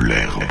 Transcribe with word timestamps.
de 0.00 0.06
l'herbe. 0.06 0.49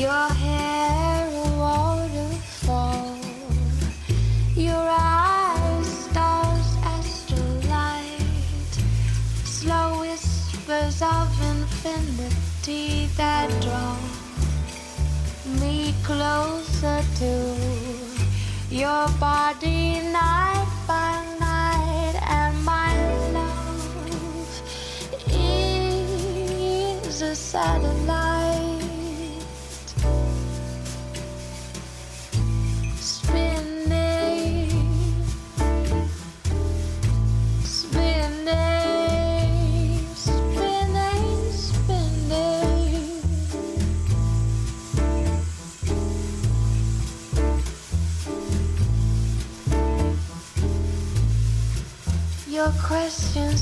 Your 0.00 0.28
hair 0.32 1.28
a 1.28 1.48
waterfall, 1.58 3.18
your 4.56 4.88
eyes 4.88 5.86
stars 6.06 6.70
astrolight, 6.96 8.72
slow 9.44 10.00
whispers 10.00 11.02
of 11.02 11.28
infinity 11.52 13.10
that 13.18 13.50
draw 13.60 13.98
me 15.60 15.94
closer 16.02 17.02
to 17.16 17.54
your 18.70 19.06
body 19.20 20.00
night 20.14 20.49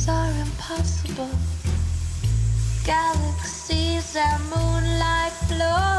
are 0.08 0.30
impossible. 0.40 1.30
Galaxies 2.84 4.16
and 4.16 4.42
moonlight 4.50 5.32
flow, 5.48 5.97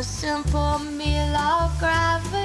A 0.00 0.02
simple 0.02 0.78
meal 0.78 1.36
of 1.36 1.78
gravity 1.78 2.39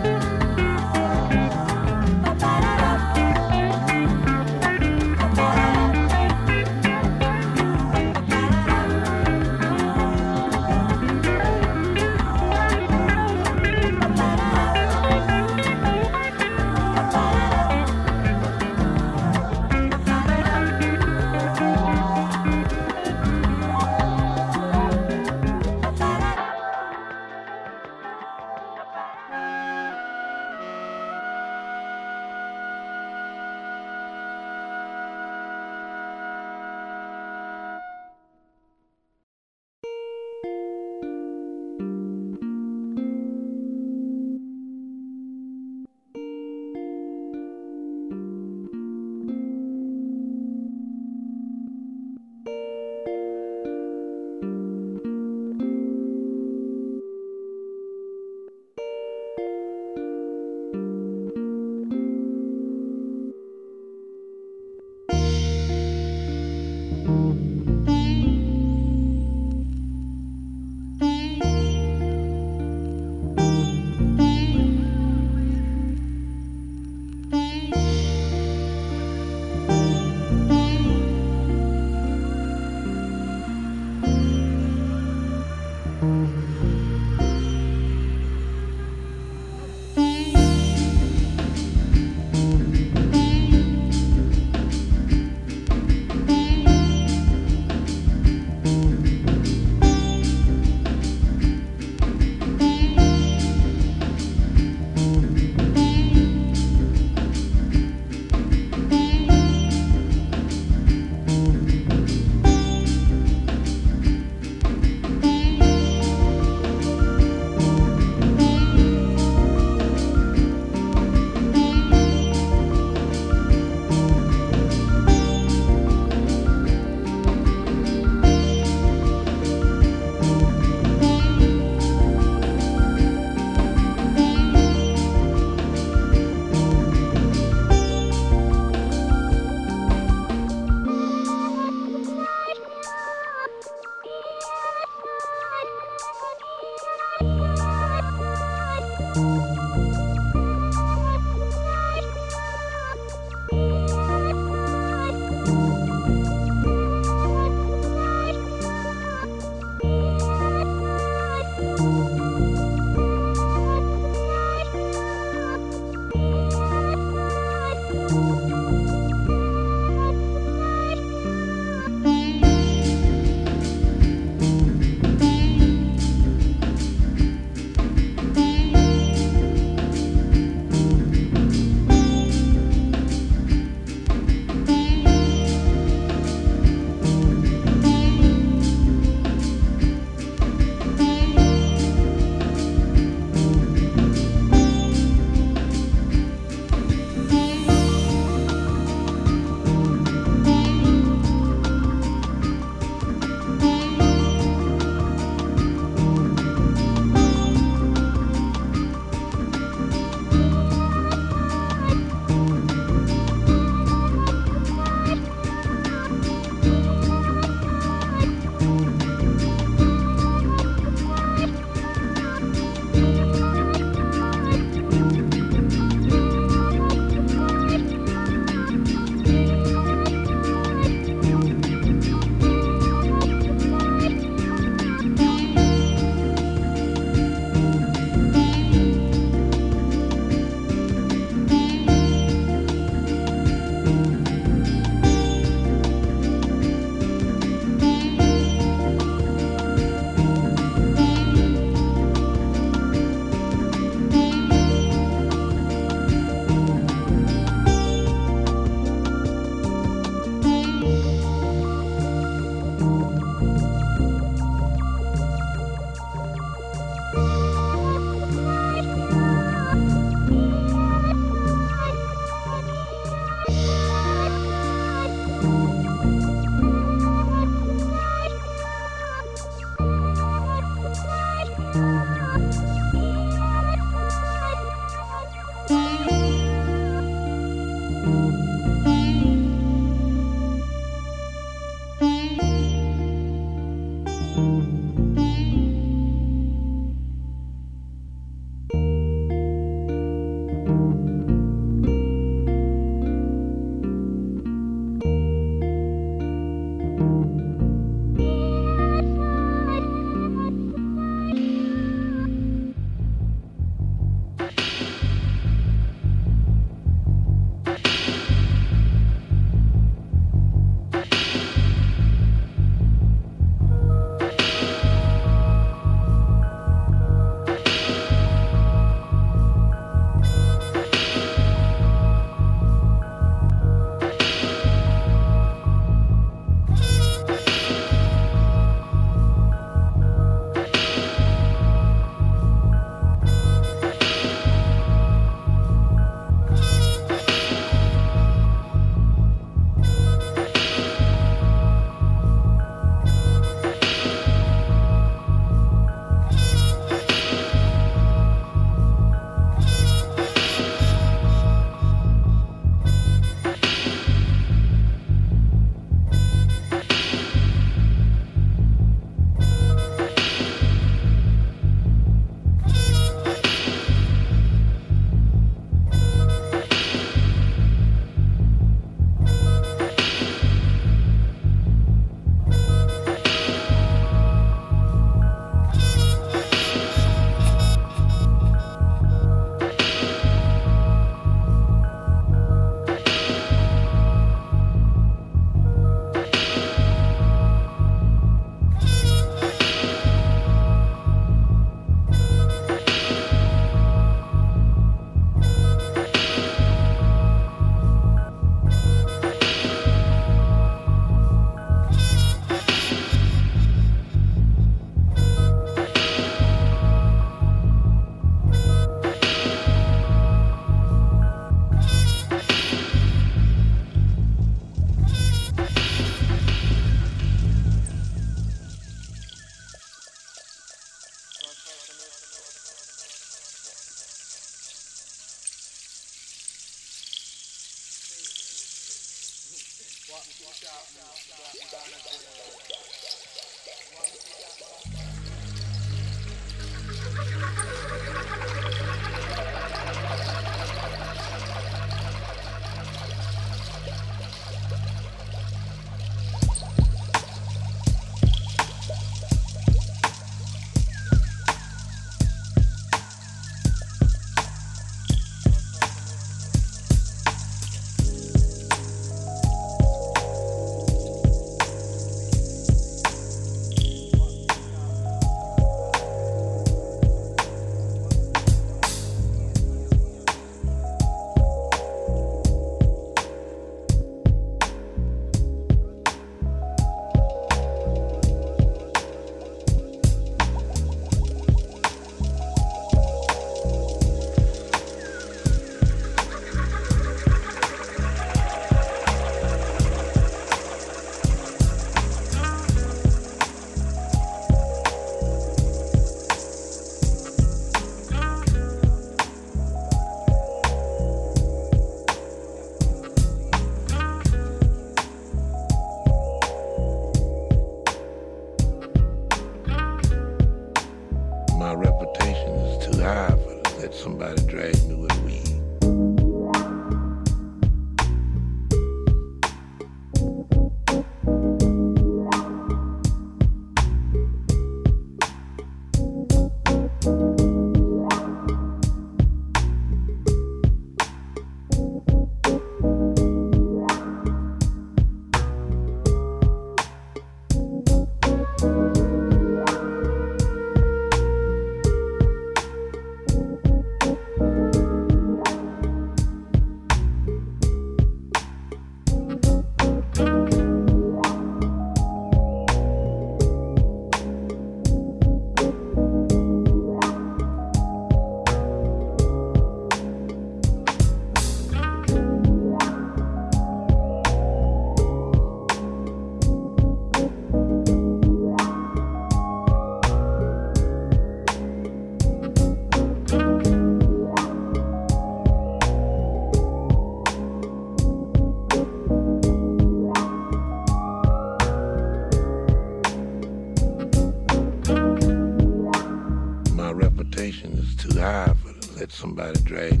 somebody 599.31 599.61
drag. 599.61 600.00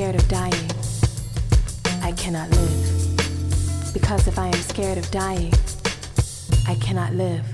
scared 0.00 0.16
of 0.16 0.28
dying, 0.28 0.70
I 2.00 2.12
cannot 2.12 2.48
live. 2.48 3.92
Because 3.92 4.26
if 4.26 4.38
I 4.38 4.46
am 4.46 4.54
scared 4.54 4.96
of 4.96 5.10
dying, 5.10 5.52
I 6.66 6.74
cannot 6.76 7.12
live. 7.12 7.49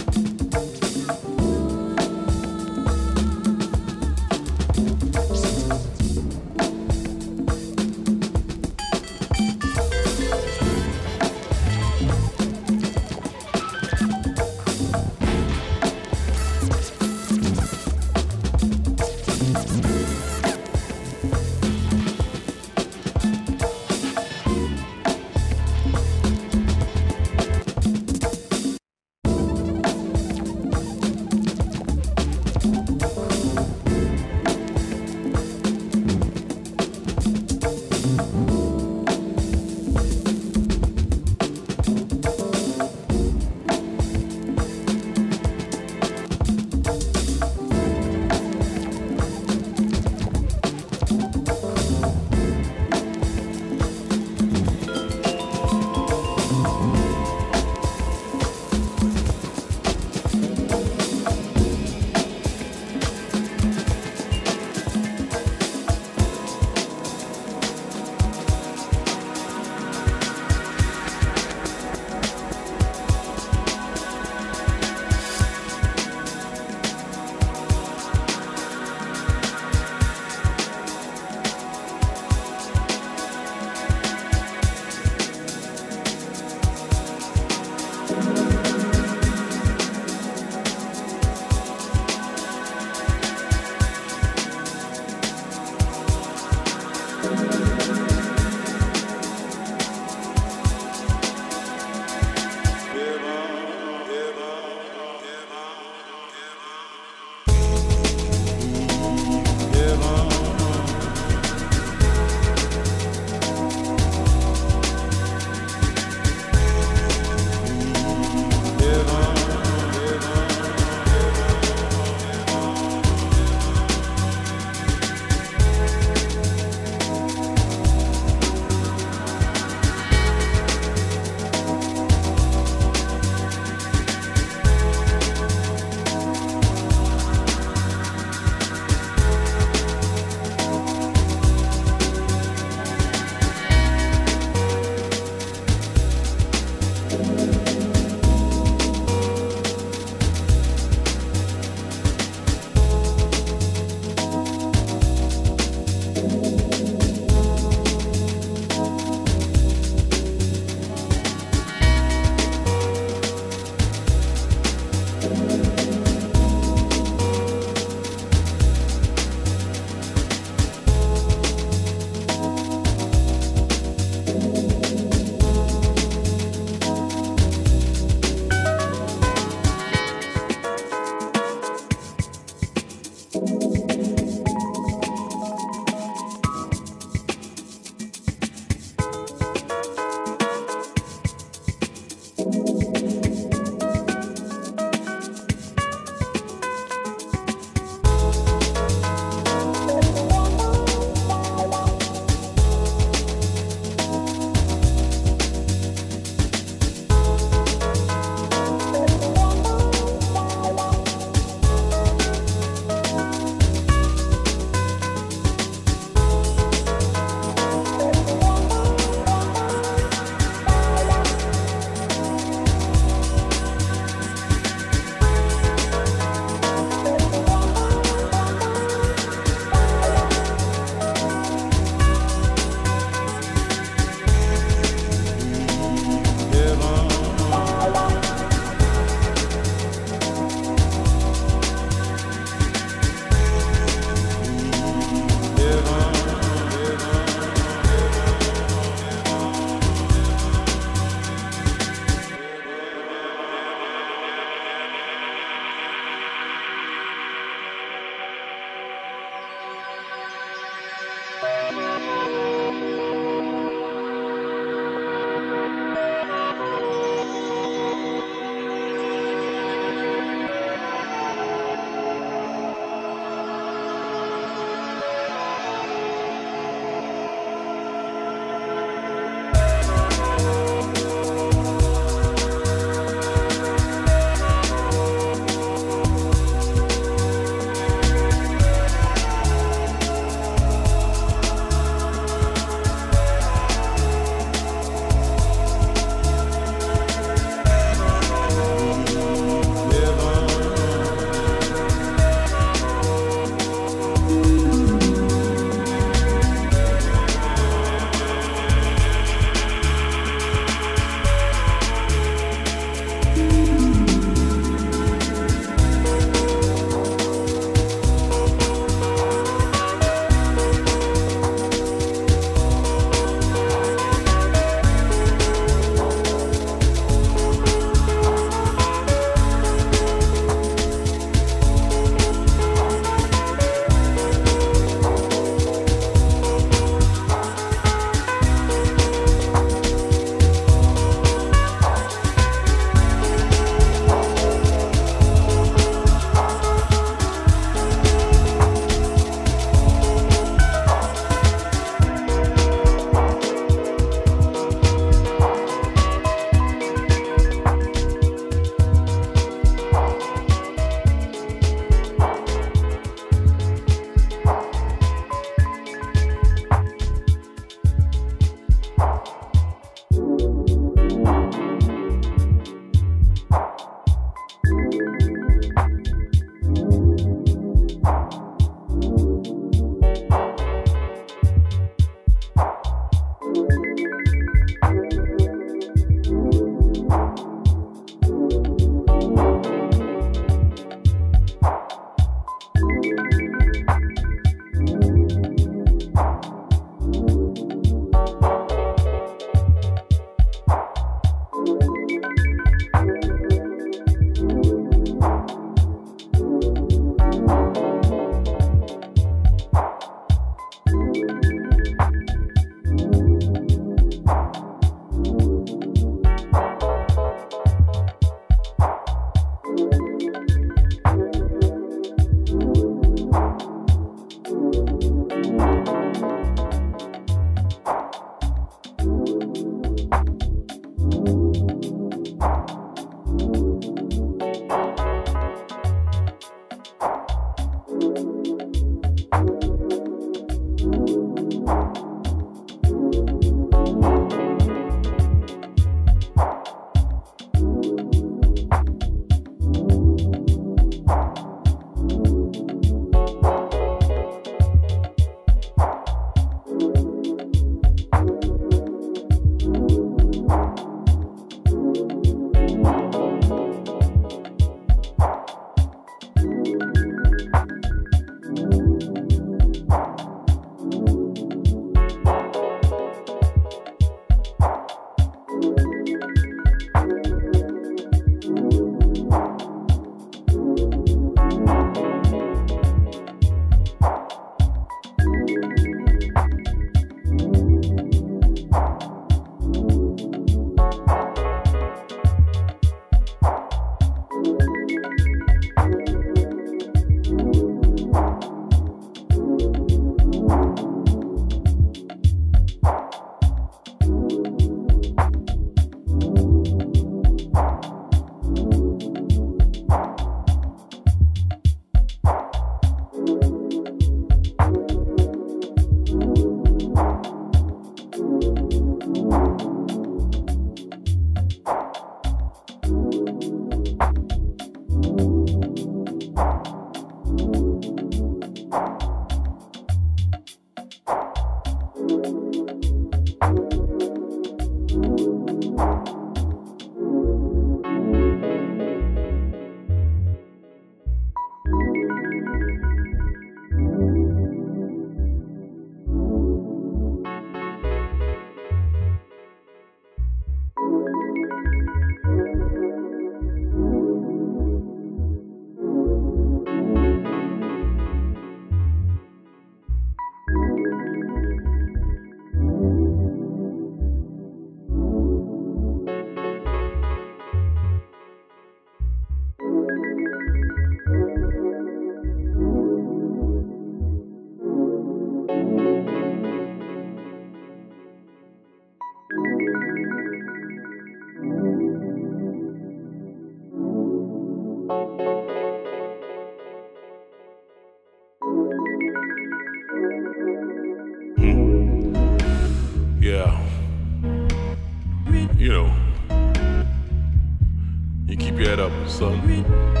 Head 598.71 598.79
up, 598.79 598.93
son. 599.05 600.00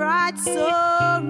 Sense 0.00 0.46
what's 0.46 1.29